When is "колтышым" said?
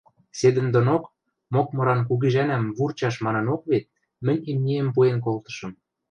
5.25-5.71